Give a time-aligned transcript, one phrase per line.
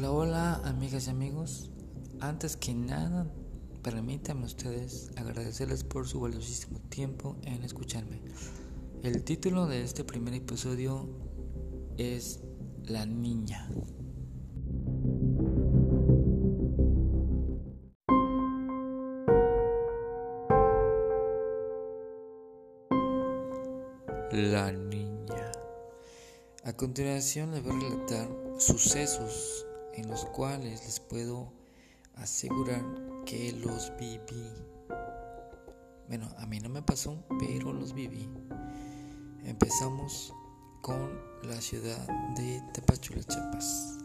[0.00, 1.68] Hola, hola, amigas y amigos.
[2.20, 3.30] Antes que nada,
[3.82, 8.22] permítanme ustedes agradecerles por su valiosísimo tiempo en escucharme.
[9.02, 11.06] El título de este primer episodio
[11.98, 12.40] es
[12.84, 13.68] La Niña.
[24.32, 25.52] La niña.
[26.64, 31.52] A continuación les voy a relatar sucesos en los cuales les puedo
[32.16, 32.84] asegurar
[33.24, 34.50] que los viví.
[36.08, 38.28] Bueno, a mí no me pasó, pero los viví.
[39.44, 40.34] Empezamos
[40.82, 43.98] con la ciudad de Tapachula, Chiapas.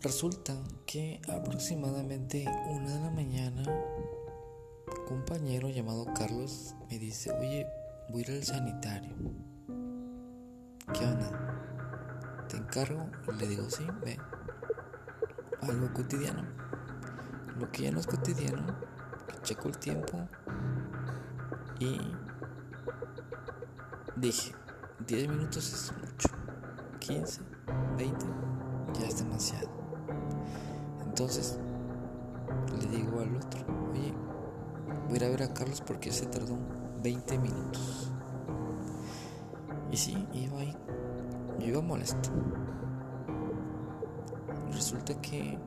[0.00, 0.54] Resulta
[0.86, 7.66] que aproximadamente una de la mañana, un compañero llamado Carlos me dice, oye,
[8.10, 9.14] voy a al sanitario.
[10.94, 11.57] ¿Qué onda?
[12.48, 13.10] ¿Te encargo?
[13.38, 14.18] Le digo, sí, ve.
[15.62, 16.42] Algo cotidiano.
[17.58, 18.78] Lo que ya no es cotidiano,
[19.42, 20.28] checo el tiempo
[21.80, 22.00] y
[24.16, 24.54] dije,
[25.06, 26.28] 10 minutos es mucho.
[27.00, 27.40] 15,
[27.96, 28.26] 20,
[28.98, 29.68] ya es demasiado.
[31.04, 31.58] Entonces,
[32.80, 33.60] le digo al otro,
[33.92, 34.12] oye,
[35.06, 36.58] voy a ir a ver a Carlos porque se tardó
[37.02, 38.12] 20 minutos.
[39.90, 40.76] Y sí, iba ahí.
[41.58, 42.30] Yo iba molesto.
[44.72, 45.58] Resulta que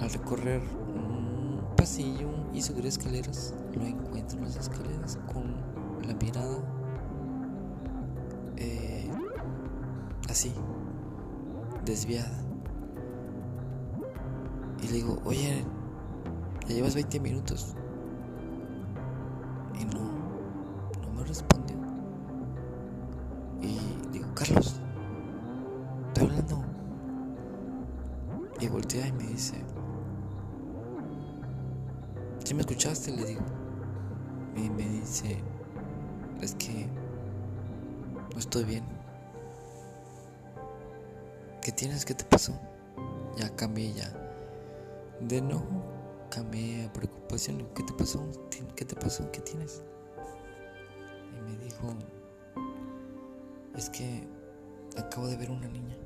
[0.00, 5.56] al recorrer un pasillo y subir escaleras, lo encuentro en las escaleras con
[6.06, 6.58] la mirada
[8.56, 9.10] eh,
[10.28, 10.52] así,
[11.84, 12.42] desviada.
[14.82, 15.64] Y le digo, oye,
[16.68, 17.74] ya llevas 20 minutos.
[28.94, 29.56] Y me dice,
[32.44, 33.10] ¿sí me escuchaste?
[33.10, 33.42] Le digo.
[34.54, 35.42] Y me dice,
[36.40, 36.86] es que
[38.32, 38.84] no estoy bien.
[41.62, 42.04] ¿Qué tienes?
[42.04, 42.58] ¿Qué te pasó?
[43.36, 44.12] Ya cambié ya.
[45.20, 45.62] De no,
[46.30, 47.66] cambié a preocupación.
[47.74, 48.24] ¿Qué te pasó?
[48.76, 49.30] ¿Qué te pasó?
[49.32, 49.82] ¿Qué tienes?
[51.34, 51.92] Y me dijo,
[53.76, 54.26] es que
[54.96, 55.96] acabo de ver una niña.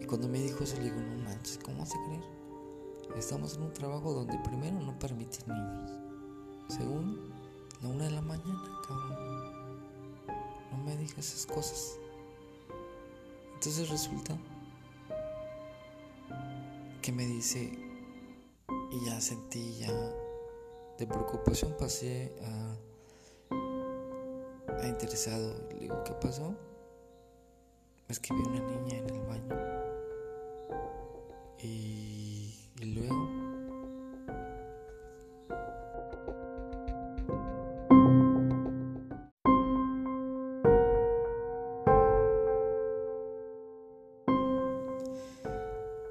[0.00, 2.24] Y cuando me dijo eso, le digo, no manches, ¿cómo vas a creer?
[3.16, 5.90] Estamos en un trabajo donde primero no permiten niños.
[6.68, 7.20] Segundo,
[7.82, 9.40] la una de la mañana, cabrón.
[10.70, 11.96] No me digas esas cosas.
[13.54, 14.38] Entonces resulta
[17.02, 17.78] que me dice,
[18.92, 19.92] y ya sentí ya
[20.98, 22.76] de preocupación pasé a,
[24.82, 25.68] a interesado.
[25.72, 26.54] Le digo, ¿qué pasó?
[28.10, 29.54] Es que vi una niña en el baño.
[31.62, 33.14] Y, luego...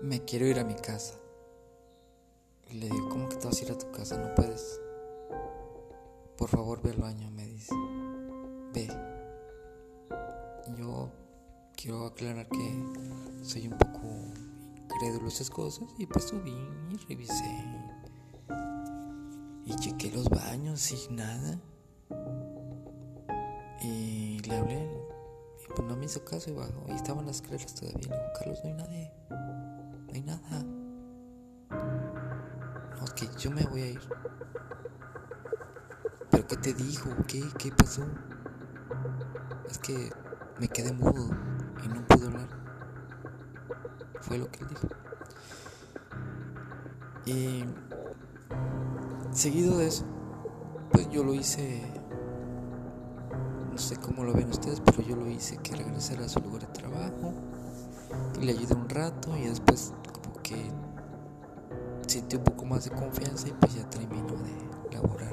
[0.00, 1.14] Me quiero ir a mi casa.
[2.70, 4.18] Y le digo, ¿cómo que te vas a ir a tu casa?
[4.18, 4.80] No puedes.
[6.36, 7.72] Por favor, ve al baño, me dice.
[8.72, 8.88] Ve.
[10.76, 11.23] Yo
[11.84, 12.82] quiero aclarar que
[13.42, 14.08] soy un poco
[14.90, 16.56] incrédulo a esas cosas y pues subí
[16.90, 17.62] y revisé.
[19.66, 21.60] Y chequé los baños y nada.
[23.82, 24.88] Y le hablé.
[25.62, 26.86] Y pues no me hizo caso y bajó.
[26.88, 27.98] Y estaban las escaleras todavía.
[27.98, 29.12] Le digo, Carlos, no hay nadie.
[29.28, 30.64] No hay nada.
[32.98, 34.00] No, es que yo me voy a ir.
[36.30, 37.10] ¿Pero qué te dijo?
[37.28, 37.42] ¿Qué?
[37.58, 38.06] ¿Qué pasó?
[39.68, 40.10] Es que
[40.58, 41.53] me quedé mudo
[41.84, 42.48] y no pude hablar.
[44.20, 44.88] Fue lo que él dijo.
[47.26, 47.64] Y
[49.32, 50.04] seguido de eso,
[50.92, 51.82] pues yo lo hice,
[53.70, 56.66] no sé cómo lo ven ustedes, pero yo lo hice que regresara a su lugar
[56.66, 57.32] de trabajo
[58.40, 60.70] y le ayudé un rato y después como que
[62.06, 65.32] sentí un poco más de confianza y pues ya terminó de laborar.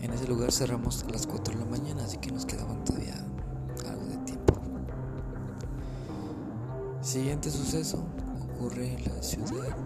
[0.00, 3.14] En ese lugar cerramos a las 4 de la mañana, así que nos quedaban todavía
[7.12, 8.02] Siguiente suceso
[8.54, 9.76] ocurre en la ciudad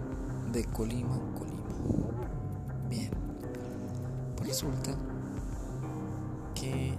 [0.52, 2.30] de Colima, Colima.
[2.88, 3.10] Bien,
[4.36, 4.92] pues resulta
[6.54, 6.94] que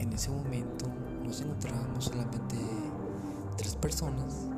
[0.00, 0.84] en ese momento
[1.24, 2.56] nos encontrábamos solamente
[3.56, 4.48] tres personas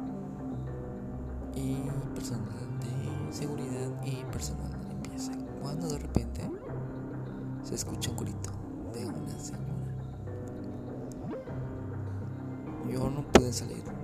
[1.54, 1.76] y
[2.16, 5.31] personal de seguridad y personal de limpieza.
[5.62, 6.40] Cuando de repente
[7.62, 8.50] se escucha un grito
[8.92, 9.70] de una señora.
[12.90, 14.00] yo no pude salir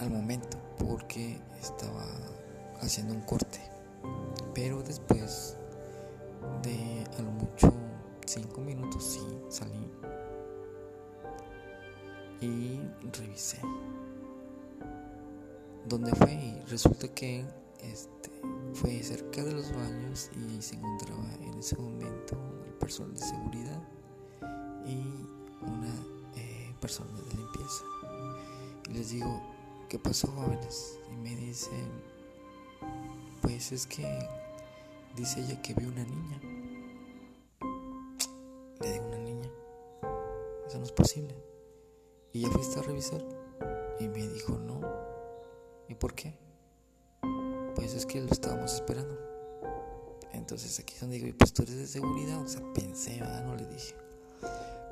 [0.00, 2.04] al momento porque estaba
[2.80, 3.60] haciendo un corte.
[4.54, 5.56] Pero después
[6.62, 7.72] de a lo mucho
[8.26, 9.90] cinco minutos sí salí
[12.40, 12.80] y
[13.12, 13.58] revisé
[15.86, 17.44] dónde fue y resulta que
[17.80, 18.30] este
[18.74, 22.36] fue cerca de los baños y se encontraba en ese momento
[22.66, 23.82] el personal de seguridad
[24.84, 24.98] y
[25.62, 25.94] una
[26.36, 27.84] eh, persona de limpieza
[28.96, 29.42] les digo
[29.88, 30.98] ¿qué pasó jóvenes?
[31.12, 31.90] y me dicen
[33.42, 34.06] pues es que
[35.14, 36.40] dice ella que vio una niña
[38.80, 39.50] le digo una niña
[40.66, 41.34] eso no es posible
[42.32, 43.24] y ya fuiste a revisar
[44.00, 44.80] y me dijo no
[45.88, 46.38] ¿y por qué?
[47.76, 49.16] pues es que lo estábamos esperando.
[50.32, 53.44] Entonces aquí es donde digo, pues tú eres de seguridad, o sea, pensé, ¿verdad?
[53.44, 53.94] no le dije.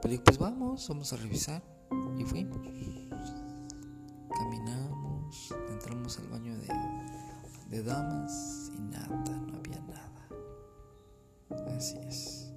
[0.01, 1.63] Pero digo, pues vamos, vamos a revisar.
[2.19, 2.61] Y fuimos.
[4.45, 6.69] Caminamos, entramos al baño de,
[7.71, 10.29] de damas y nada, no había nada.
[11.75, 12.53] Así es.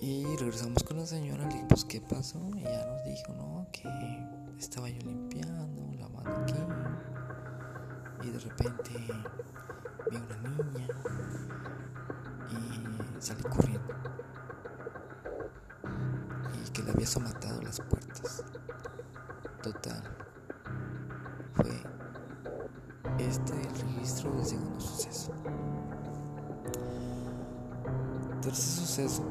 [0.00, 2.38] Y regresamos con la señora, le dije, pues ¿qué pasó?
[2.54, 3.88] Y ella nos dijo, no, que
[4.60, 6.54] estaba yo limpiando, lavando aquí
[8.22, 8.90] y de repente
[10.08, 10.86] vi una niña
[13.18, 13.92] y salí corriendo
[16.64, 17.97] y que le había somatado las puertas.
[24.80, 25.32] Suceso.
[28.42, 29.22] Tercer suceso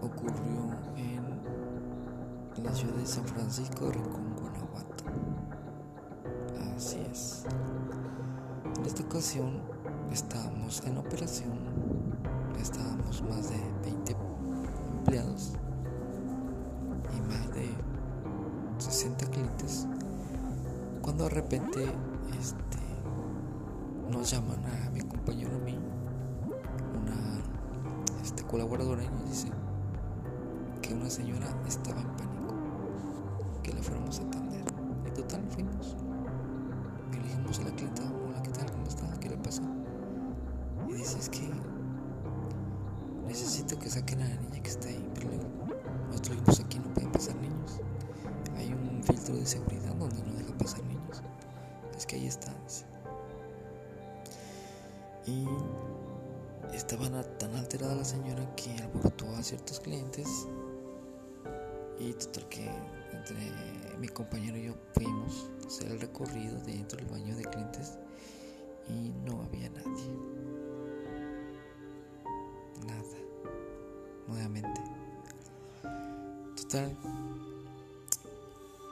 [0.00, 5.04] ocurrió en la ciudad de San Francisco de Rincón, Guanajuato.
[6.76, 7.44] Así es.
[8.76, 9.60] En esta ocasión
[10.12, 11.58] estábamos en operación,
[12.60, 14.16] estábamos más de 20
[14.98, 15.52] empleados
[17.16, 17.68] y más de
[18.78, 19.86] 60 clientes,
[21.02, 21.84] cuando de repente
[22.38, 22.77] este,
[24.10, 25.78] nos llaman a mi compañero a mí,
[27.00, 27.40] una
[28.22, 29.48] este, colaboradora y nos dice
[30.82, 32.54] que una señora estaba en pánico,
[33.62, 34.64] que la fuéramos a atender.
[35.06, 35.96] Y total fuimos.
[37.12, 38.02] Y le dijimos a la clienta,
[41.18, 41.50] es que
[43.26, 45.30] necesito que saquen a la niña que está ahí, pero
[46.08, 47.80] nosotros vimos aquí no pueden pasar niños.
[48.56, 51.22] Hay un filtro de seguridad donde no deja pasar niños.
[51.96, 52.52] Es que ahí está.
[55.28, 55.46] Y
[56.74, 57.06] estaba
[57.38, 60.48] tan alterada la señora que alborotó a ciertos clientes.
[61.98, 62.70] Y total que
[63.12, 67.98] entre mi compañero y yo fuimos a hacer el recorrido dentro del baño de clientes
[68.88, 70.18] y no había nadie.
[74.28, 74.80] nuevamente.
[76.56, 76.96] Total,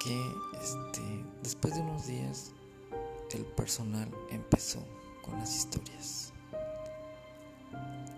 [0.03, 2.53] que este, después de unos días
[3.33, 4.81] el personal empezó
[5.27, 6.33] con las historias.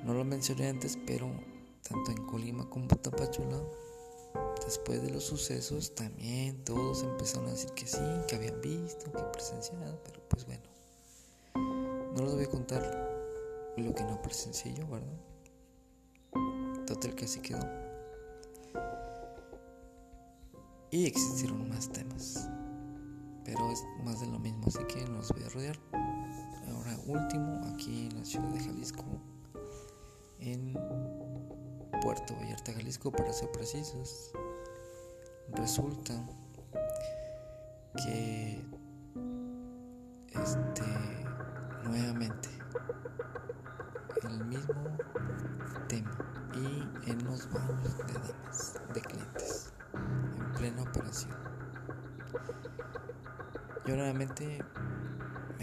[0.04, 1.30] No lo mencioné antes, pero
[1.88, 3.60] tanto en Colima como en Tapachula,
[4.64, 9.22] después de los sucesos, también todos empezaron a decir que sí, que habían visto, que
[9.32, 10.62] presenciado, pero pues bueno,
[12.14, 12.82] no les voy a contar
[13.76, 15.08] lo que no presencié yo, ¿verdad?
[16.86, 17.60] Total que así quedó.
[20.90, 22.48] Y existieron más temas.
[23.44, 25.78] Pero es más de lo mismo, así que nos voy a rodear.
[27.08, 29.02] Último, aquí en la ciudad de Jalisco,
[30.40, 30.74] en
[32.02, 34.30] Puerto Vallarta, Jalisco, para ser precisos.
[35.52, 36.12] Resulta
[37.96, 38.62] que
[40.28, 40.82] este
[41.84, 42.50] nuevamente
[44.24, 44.98] el mismo
[45.88, 46.12] tema
[46.56, 51.34] y en los baños de damas, de clientes, en plena operación.
[53.86, 54.62] Yo nuevamente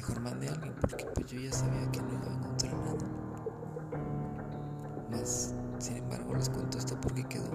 [0.08, 3.08] mejor mandé a alguien porque pues yo ya sabía que no iba a encontrar nada.
[5.10, 7.50] Más, sin embargo, les cuento esto porque quedó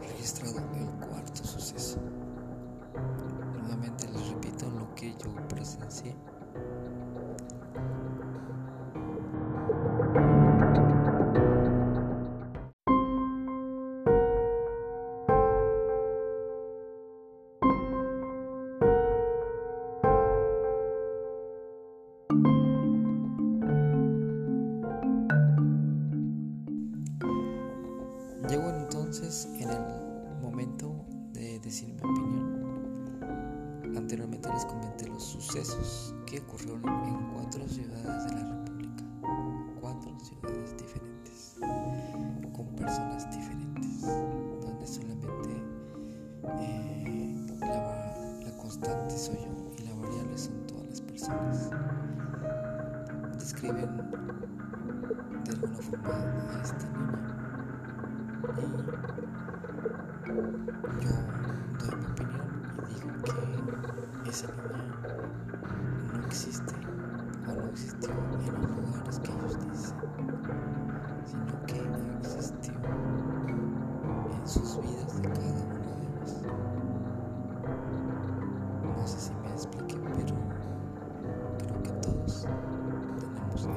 [0.00, 1.98] registrado el cuarto suceso.
[3.54, 6.14] Nuevamente les repito lo que yo presencié.
[34.68, 39.04] comenté los sucesos que ocurrieron en cuatro ciudades de la República,
[39.80, 41.56] cuatro ciudades diferentes,
[42.54, 44.02] con personas diferentes,
[44.60, 45.62] donde solamente
[46.60, 51.70] eh, la, la constante soy yo y la variable son todas las personas.
[53.34, 53.96] Describen
[55.44, 57.38] de alguna forma a esta niña.
[61.00, 61.17] Y yo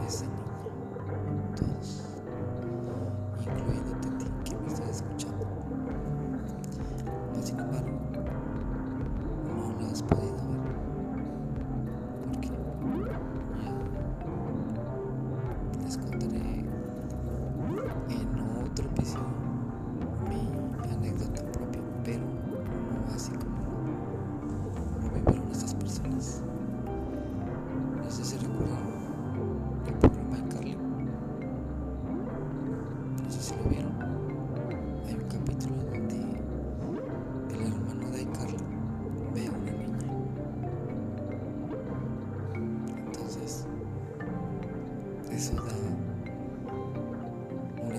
[0.08, 0.41] isn't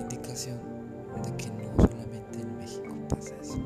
[0.03, 0.59] indicación
[1.23, 3.57] de que no solamente en México pasa eso.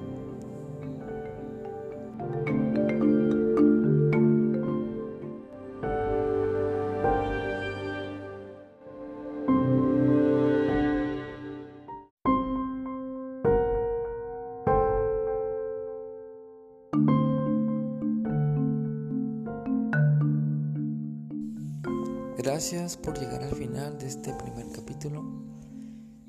[22.38, 25.57] Gracias por llegar al final de este primer capítulo.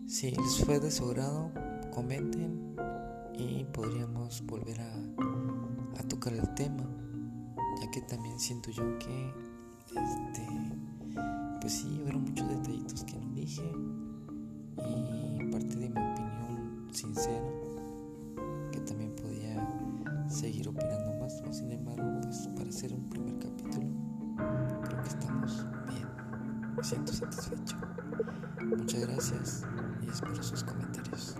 [0.09, 1.50] Si les fue de su agrado,
[1.95, 2.75] comenten
[3.35, 6.88] y podríamos volver a, tocar el tema,
[7.83, 9.29] ya que también siento yo que,
[9.88, 10.47] este,
[11.61, 13.71] pues sí, hubieron muchos detallitos que no dije
[14.79, 17.53] y parte de mi opinión sincera,
[18.73, 21.53] que también podía seguir opinando más, ¿no?
[21.53, 23.87] sin embargo, pues para hacer un primer capítulo,
[24.83, 25.67] creo que estamos
[26.78, 27.76] me siento satisfecho.
[28.64, 29.66] Muchas gracias
[30.00, 31.35] y espero sus comentarios.